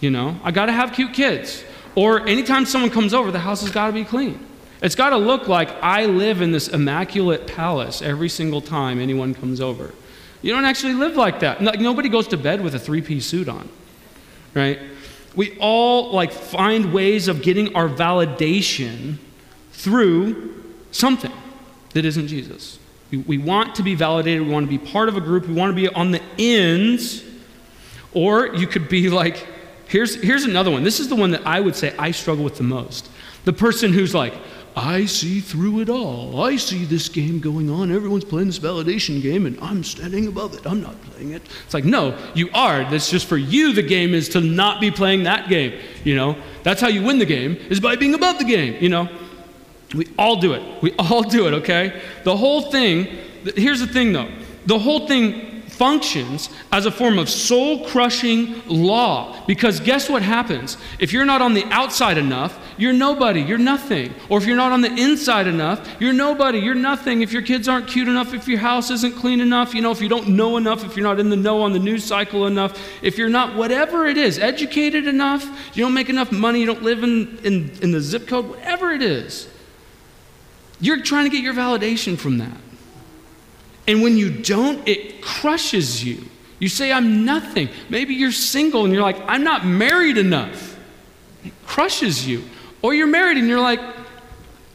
[0.00, 1.62] You know, I got to have cute kids.
[1.94, 4.46] Or anytime someone comes over, the house has got to be clean.
[4.80, 9.34] It's got to look like I live in this immaculate palace every single time anyone
[9.34, 9.92] comes over.
[10.42, 11.62] You don't actually live like that.
[11.62, 13.68] Like, nobody goes to bed with a three piece suit on,
[14.54, 14.78] right?
[15.34, 19.18] We all like find ways of getting our validation
[19.72, 21.32] through something
[21.94, 22.78] that isn't Jesus.
[23.10, 24.46] We, we want to be validated.
[24.46, 25.46] We want to be part of a group.
[25.46, 27.24] We want to be on the ends.
[28.12, 29.46] Or you could be like,
[29.86, 30.82] here's, here's another one.
[30.82, 33.10] This is the one that I would say I struggle with the most.
[33.44, 34.34] The person who's like,
[34.78, 36.42] I see through it all.
[36.42, 37.90] I see this game going on.
[37.90, 40.66] Everyone's playing this validation game, and I'm standing above it.
[40.66, 41.42] I'm not playing it.
[41.64, 42.88] It's like, no, you are.
[42.90, 45.78] That's just for you, the game is to not be playing that game.
[46.04, 48.76] You know, that's how you win the game, is by being above the game.
[48.80, 49.08] You know,
[49.94, 50.82] we all do it.
[50.82, 52.00] We all do it, okay?
[52.24, 53.06] The whole thing,
[53.56, 54.30] here's the thing though
[54.68, 59.40] the whole thing functions as a form of soul crushing law.
[59.46, 60.76] Because guess what happens?
[60.98, 64.12] If you're not on the outside enough, you're nobody, you're nothing.
[64.28, 67.22] Or if you're not on the inside enough, you're nobody, you're nothing.
[67.22, 70.00] If your kids aren't cute enough, if your house isn't clean enough, you know, if
[70.00, 72.78] you don't know enough, if you're not in the know on the news cycle enough,
[73.02, 76.82] if you're not whatever it is, educated enough, you don't make enough money, you don't
[76.82, 79.48] live in, in, in the zip code, whatever it is,
[80.80, 82.56] you're trying to get your validation from that.
[83.88, 86.22] And when you don't, it crushes you.
[86.58, 87.70] You say, I'm nothing.
[87.88, 90.78] Maybe you're single and you're like, I'm not married enough.
[91.42, 92.44] It crushes you.
[92.82, 93.80] Or you're married and you're like,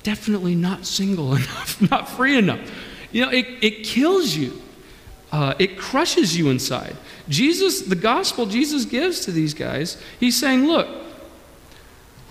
[0.02, 2.60] definitely not single enough, not free enough.
[3.12, 4.60] You know, it, it kills you,
[5.32, 6.98] uh, it crushes you inside.
[7.30, 10.88] Jesus, the gospel Jesus gives to these guys, he's saying, look,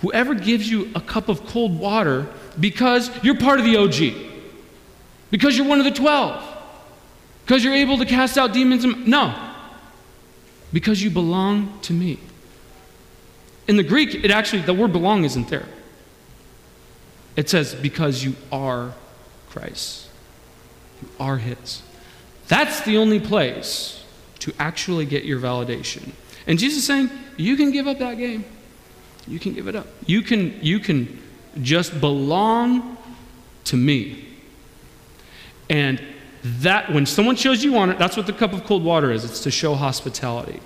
[0.01, 2.27] whoever gives you a cup of cold water
[2.59, 4.13] because you're part of the OG,
[5.31, 6.52] because you're one of the 12
[7.45, 8.85] because you're able to cast out demons?
[8.85, 9.33] No.
[10.71, 12.19] Because you belong to me.
[13.67, 15.67] In the Greek, it actually, the word belong isn't there.
[17.35, 18.93] It says, because you are
[19.49, 20.09] Christ.
[21.01, 21.81] You are His.
[22.47, 24.03] That's the only place
[24.39, 26.11] to actually get your validation.
[26.47, 28.45] And Jesus is saying, you can give up that game.
[29.27, 29.87] You can give it up.
[30.05, 31.21] You can, you can
[31.61, 32.97] just belong
[33.65, 34.25] to me.
[35.69, 36.01] And
[36.43, 39.23] that when someone shows you honor, that's what the cup of cold water is.
[39.23, 40.59] It's to show hospitality.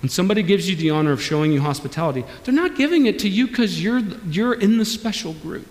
[0.00, 3.28] When somebody gives you the honor of showing you hospitality, they're not giving it to
[3.28, 5.66] you because you're, you're in the special group.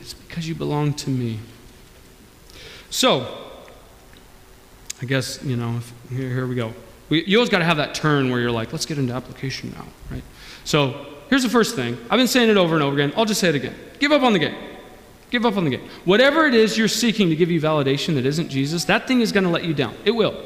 [0.00, 1.38] It's because you belong to me.
[2.90, 3.26] So,
[5.00, 6.72] I guess, you know, if, here, here we go.
[7.08, 9.72] We, you always got to have that turn where you're like, let's get into application
[9.76, 10.24] now, right?
[10.64, 11.98] So, here's the first thing.
[12.10, 13.12] I've been saying it over and over again.
[13.16, 13.76] I'll just say it again.
[14.00, 14.56] Give up on the game.
[15.30, 15.88] Give up on the game.
[16.04, 19.32] Whatever it is you're seeking to give you validation that isn't Jesus, that thing is
[19.32, 19.94] going to let you down.
[20.04, 20.40] It will.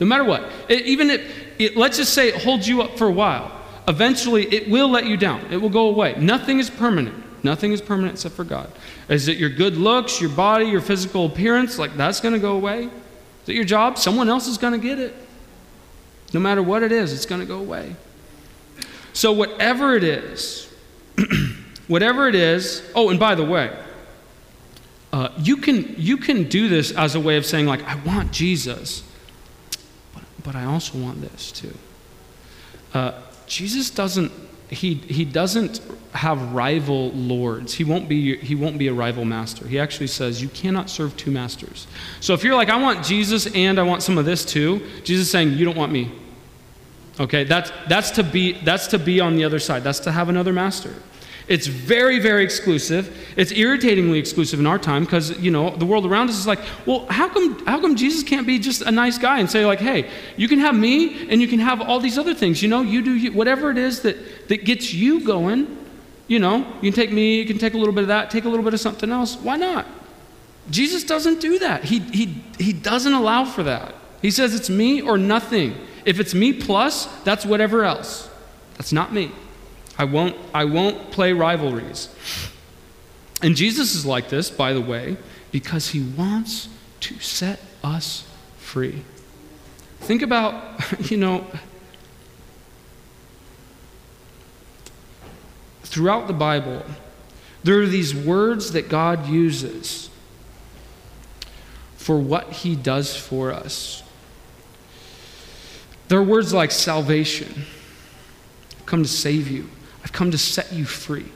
[0.00, 0.44] No matter what.
[0.68, 1.20] It, even if,
[1.58, 3.52] it, let's just say it holds you up for a while.
[3.86, 5.52] Eventually, it will let you down.
[5.52, 6.14] It will go away.
[6.18, 7.22] Nothing is permanent.
[7.44, 8.70] Nothing is permanent except for God.
[9.08, 11.78] Is it your good looks, your body, your physical appearance?
[11.78, 12.84] Like that's going to go away?
[12.84, 13.98] Is it your job?
[13.98, 15.14] Someone else is going to get it.
[16.32, 17.94] No matter what it is, it's going to go away.
[19.12, 20.72] So, whatever it is,
[21.88, 23.76] whatever it is, oh, and by the way,
[25.12, 28.32] uh, you, can, you can do this as a way of saying, like, I want
[28.32, 29.02] Jesus,
[30.14, 31.74] but, but I also want this too.
[32.94, 33.12] Uh,
[33.46, 34.32] Jesus doesn't,
[34.70, 35.80] he, he doesn't
[36.14, 37.74] have rival lords.
[37.74, 39.66] He won't, be, he won't be a rival master.
[39.66, 41.86] He actually says, You cannot serve two masters.
[42.20, 45.26] So if you're like, I want Jesus and I want some of this too, Jesus
[45.26, 46.10] is saying, You don't want me.
[47.20, 49.84] Okay, that's, that's, to be, that's to be on the other side.
[49.84, 50.94] That's to have another master.
[51.48, 53.16] It's very, very exclusive.
[53.36, 56.60] It's irritatingly exclusive in our time because, you know, the world around us is like,
[56.86, 59.80] well, how come, how come Jesus can't be just a nice guy and say, like,
[59.80, 62.62] hey, you can have me and you can have all these other things.
[62.62, 65.78] You know, you do you, whatever it is that, that gets you going.
[66.28, 68.44] You know, you can take me, you can take a little bit of that, take
[68.44, 69.36] a little bit of something else.
[69.36, 69.86] Why not?
[70.70, 71.84] Jesus doesn't do that.
[71.84, 73.94] He, he, he doesn't allow for that.
[74.22, 75.76] He says it's me or nothing.
[76.04, 78.30] If it's me plus, that's whatever else.
[78.74, 79.32] That's not me.
[80.02, 82.08] I won't, I won't play rivalries.
[83.40, 85.16] And Jesus is like this, by the way,
[85.52, 86.68] because he wants
[87.02, 88.26] to set us
[88.58, 89.04] free.
[90.00, 91.46] Think about, you know,
[95.84, 96.82] throughout the Bible,
[97.62, 100.10] there are these words that God uses
[101.94, 104.02] for what he does for us.
[106.08, 107.66] There are words like salvation,
[108.84, 109.68] come to save you,
[110.04, 111.32] I've come to set you free,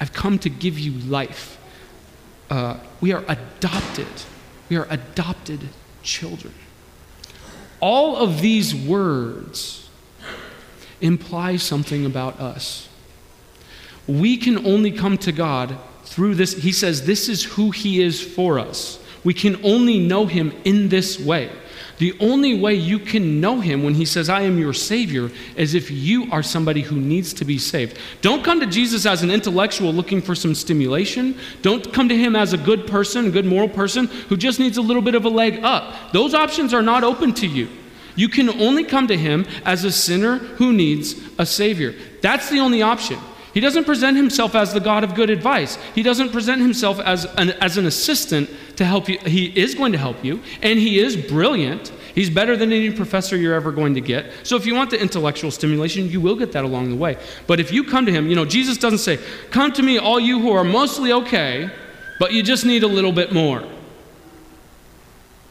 [0.00, 1.58] I've come to give you life.
[2.50, 4.06] Uh, we are adopted,
[4.68, 5.68] we are adopted
[6.02, 6.54] children.
[7.80, 9.88] All of these words
[11.00, 12.88] imply something about us
[14.06, 16.54] we can only come to God through this.
[16.54, 18.98] He says this is who He is for us.
[19.22, 21.50] We can only know Him in this way.
[21.98, 25.74] The only way you can know Him when He says, I am your Savior, is
[25.74, 27.98] if you are somebody who needs to be saved.
[28.20, 31.38] Don't come to Jesus as an intellectual looking for some stimulation.
[31.62, 34.76] Don't come to Him as a good person, a good moral person who just needs
[34.76, 36.12] a little bit of a leg up.
[36.12, 37.68] Those options are not open to you.
[38.16, 41.94] You can only come to Him as a sinner who needs a Savior.
[42.22, 43.18] That's the only option.
[43.54, 45.78] He doesn't present himself as the God of good advice.
[45.94, 49.18] He doesn't present himself as an, as an assistant to help you.
[49.20, 51.92] He is going to help you, and he is brilliant.
[52.14, 54.32] He's better than any professor you're ever going to get.
[54.44, 57.18] So if you want the intellectual stimulation, you will get that along the way.
[57.46, 59.18] But if you come to him, you know, Jesus doesn't say,
[59.50, 61.70] Come to me, all you who are mostly okay,
[62.18, 63.64] but you just need a little bit more.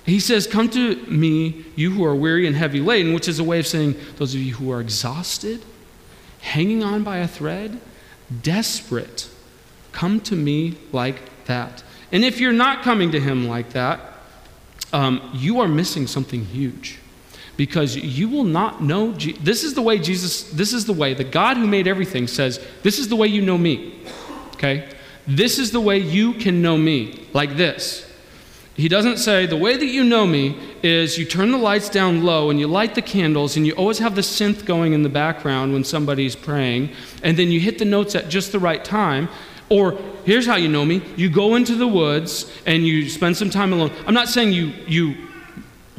[0.06, 3.44] He says, Come to me, you who are weary and heavy laden, which is a
[3.44, 5.64] way of saying, Those of you who are exhausted,
[6.42, 7.80] hanging on by a thread,
[8.42, 9.30] desperate,
[9.92, 11.84] come to me like that.
[12.14, 14.00] And if you're not coming to him like that,
[14.94, 17.00] um, you are missing something huge.
[17.58, 21.14] Because you will not know Je- this is the way jesus this is the way
[21.14, 23.94] the god who made everything says this is the way you know me.
[24.54, 24.90] Okay?
[25.28, 27.28] This is the way you can know me.
[27.34, 28.10] Like this.
[28.76, 32.24] He doesn't say, the way that you know me is you turn the lights down
[32.24, 35.10] low and you light the candles and you always have the synth going in the
[35.10, 36.90] background when somebody's praying,
[37.22, 39.30] and then you hit the notes at just the right time.
[39.70, 43.50] Or here's how you know me you go into the woods and you spend some
[43.50, 43.92] time alone.
[44.06, 45.16] I'm not saying you, you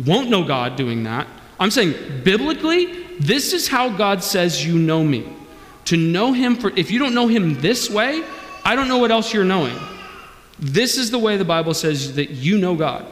[0.05, 1.27] won't know God doing that.
[1.59, 5.28] I'm saying biblically, this is how God says you know me.
[5.86, 8.24] To know Him for, if you don't know Him this way,
[8.64, 9.76] I don't know what else you're knowing.
[10.59, 13.07] This is the way the Bible says that you know God.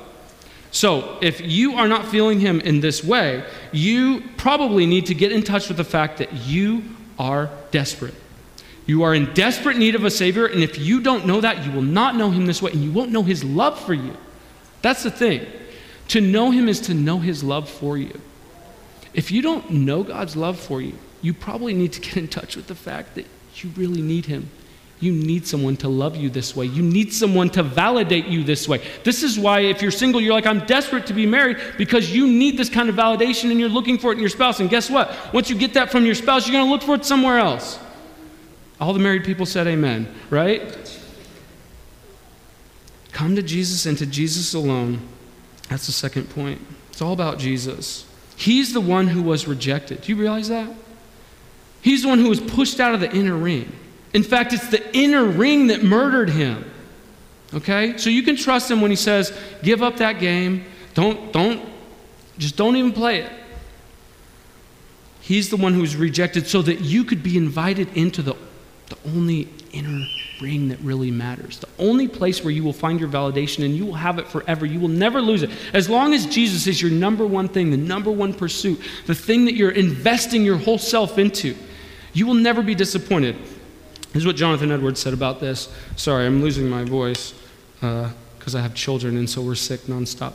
[0.70, 5.30] So, if you are not feeling Him in this way, you probably need to get
[5.30, 6.82] in touch with the fact that you
[7.18, 8.14] are desperate.
[8.86, 11.72] You are in desperate need of a Savior, and if you don't know that, you
[11.72, 14.16] will not know Him this way, and you won't know His love for you.
[14.82, 15.46] That's the thing.
[16.08, 18.20] To know Him is to know His love for you.
[19.14, 22.56] If you don't know God's love for you, you probably need to get in touch
[22.56, 23.26] with the fact that
[23.56, 24.50] you really need Him
[25.02, 26.64] you need someone to love you this way.
[26.64, 28.80] You need someone to validate you this way.
[29.02, 32.28] This is why, if you're single, you're like, I'm desperate to be married because you
[32.28, 34.60] need this kind of validation and you're looking for it in your spouse.
[34.60, 35.12] And guess what?
[35.34, 37.80] Once you get that from your spouse, you're going to look for it somewhere else.
[38.82, 41.00] All the married people said amen, right?
[43.12, 45.00] Come to Jesus and to Jesus alone.
[45.68, 46.60] That's the second point.
[46.90, 48.04] It's all about Jesus.
[48.34, 50.00] He's the one who was rejected.
[50.00, 50.68] Do you realize that?
[51.80, 53.70] He's the one who was pushed out of the inner ring.
[54.14, 56.68] In fact, it's the inner ring that murdered him.
[57.54, 57.96] Okay?
[57.98, 60.64] So you can trust him when he says, give up that game.
[60.94, 61.64] Don't, don't,
[62.36, 63.30] just don't even play it.
[65.20, 68.34] He's the one who's rejected so that you could be invited into the,
[68.92, 70.06] the only inner
[70.40, 71.58] ring that really matters.
[71.58, 74.66] The only place where you will find your validation and you will have it forever.
[74.66, 75.50] You will never lose it.
[75.72, 79.46] As long as Jesus is your number one thing, the number one pursuit, the thing
[79.46, 81.56] that you're investing your whole self into,
[82.12, 83.36] you will never be disappointed.
[84.12, 85.72] This is what Jonathan Edwards said about this.
[85.96, 87.32] Sorry, I'm losing my voice
[87.76, 90.34] because uh, I have children and so we're sick nonstop.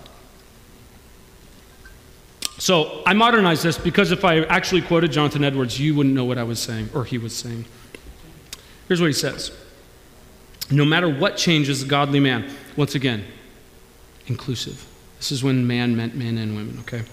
[2.58, 6.40] So I modernized this because if I actually quoted Jonathan Edwards, you wouldn't know what
[6.40, 7.66] I was saying or he was saying.
[8.88, 9.52] Here's what he says
[10.72, 13.26] No matter what changes a godly man, once again,
[14.28, 14.86] inclusive.
[15.18, 17.04] This is when man meant men and women, okay?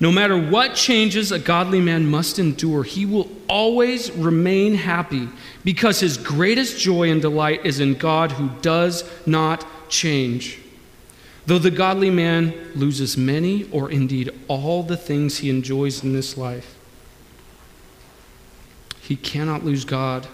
[0.00, 5.28] No matter what changes a godly man must endure, he will always remain happy
[5.62, 10.58] because his greatest joy and delight is in God who does not change.
[11.46, 16.36] Though the godly man loses many or indeed all the things he enjoys in this
[16.36, 16.76] life,
[19.00, 20.26] he cannot lose God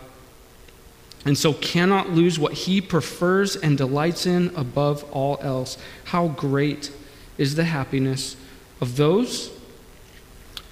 [1.25, 5.77] and so cannot lose what he prefers and delights in above all else.
[6.05, 6.91] How great
[7.37, 8.37] is the happiness
[8.81, 9.51] of those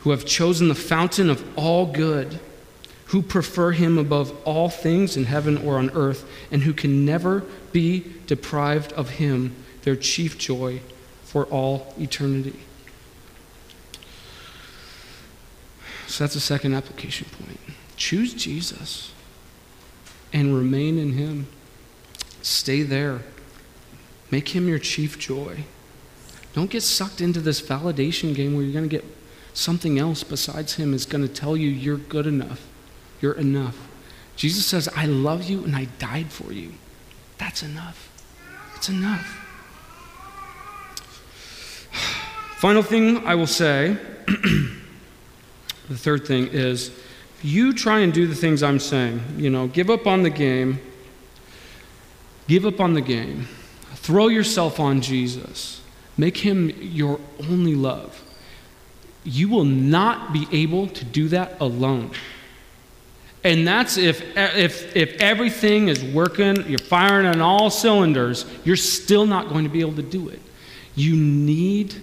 [0.00, 2.38] who have chosen the fountain of all good,
[3.06, 7.44] who prefer him above all things in heaven or on earth, and who can never
[7.72, 10.80] be deprived of him, their chief joy
[11.24, 12.58] for all eternity.
[16.06, 17.60] So that's the second application point.
[17.96, 19.12] Choose Jesus
[20.32, 21.46] and remain in Him.
[22.42, 23.20] Stay there.
[24.30, 25.64] Make Him your chief joy.
[26.54, 29.04] Don't get sucked into this validation game where you're going to get
[29.54, 32.66] something else besides Him is going to tell you you're good enough.
[33.20, 33.88] You're enough.
[34.36, 36.74] Jesus says, I love you and I died for you.
[37.38, 38.08] That's enough.
[38.76, 39.44] It's enough.
[42.58, 46.90] Final thing I will say, the third thing is
[47.42, 50.80] you try and do the things I'm saying, you know, give up on the game,
[52.48, 53.46] give up on the game,
[53.94, 55.80] throw yourself on Jesus,
[56.16, 58.22] make him your only love.
[59.24, 62.10] You will not be able to do that alone.
[63.44, 69.26] And that's if, if, if everything is working, you're firing on all cylinders, you're still
[69.26, 70.40] not going to be able to do it.
[70.96, 71.94] You need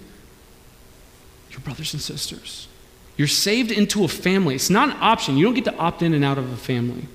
[1.52, 2.68] your brothers and sisters.
[3.18, 4.56] You're saved into a family.
[4.56, 5.38] It's not an option.
[5.38, 7.08] You don't get to opt in and out of a family.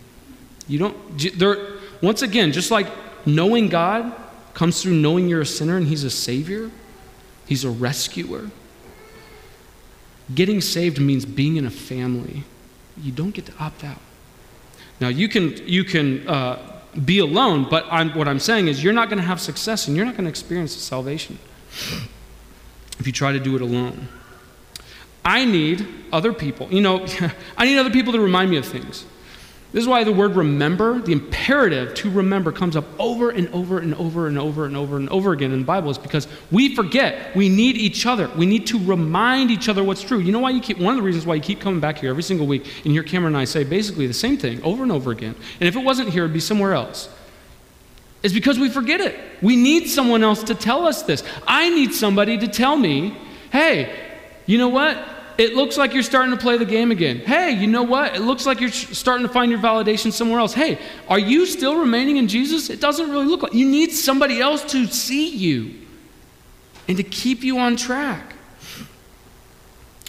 [0.66, 1.56] You don't, there,
[2.00, 2.86] once again, just like
[3.26, 4.14] knowing God
[4.54, 6.70] comes through knowing you're a sinner and He's a Savior,
[7.46, 8.50] He's a rescuer.
[10.34, 12.44] Getting saved means being in a family.
[12.96, 13.98] You don't get to opt out.
[15.00, 18.92] Now, you can, you can uh, be alone, but I'm, what I'm saying is you're
[18.92, 21.38] not going to have success and you're not going to experience salvation
[22.98, 24.08] if you try to do it alone.
[25.24, 26.68] I need other people.
[26.72, 27.06] You know,
[27.56, 29.04] I need other people to remind me of things.
[29.72, 33.78] This is why the word remember, the imperative to remember, comes up over and over
[33.78, 36.74] and over and over and over and over again in the Bible, is because we
[36.74, 37.36] forget.
[37.36, 38.28] We need each other.
[38.36, 40.18] We need to remind each other what's true.
[40.18, 42.10] You know why you keep, one of the reasons why you keep coming back here
[42.10, 44.90] every single week and hear Cameron and I say basically the same thing over and
[44.90, 45.36] over again.
[45.60, 47.08] And if it wasn't here, it'd be somewhere else.
[48.24, 49.18] Is because we forget it.
[49.40, 51.22] We need someone else to tell us this.
[51.46, 53.16] I need somebody to tell me,
[53.52, 54.09] hey,
[54.50, 54.98] you know what?
[55.38, 57.18] It looks like you're starting to play the game again.
[57.18, 58.16] Hey, you know what?
[58.16, 60.52] It looks like you're starting to find your validation somewhere else.
[60.52, 62.68] Hey, are you still remaining in Jesus?
[62.68, 65.76] It doesn't really look like you need somebody else to see you
[66.88, 68.34] and to keep you on track.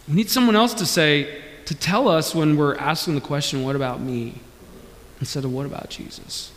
[0.07, 3.75] We need someone else to say, to tell us when we're asking the question, what
[3.75, 4.41] about me?
[5.19, 6.51] Instead of what about Jesus?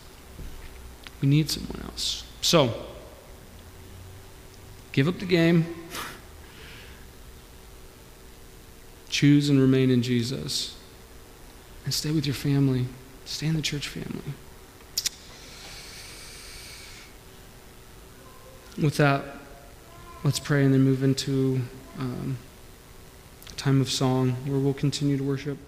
[1.21, 2.25] We need someone else.
[2.41, 2.73] So,
[4.93, 5.84] give up the game.
[9.15, 10.75] Choose and remain in Jesus.
[11.85, 12.87] And stay with your family.
[13.25, 14.35] Stay in the church family.
[18.77, 19.23] With that,
[20.25, 21.61] let's pray and then move into
[21.97, 22.39] um,
[23.57, 25.59] time of song where we'll continue to worship.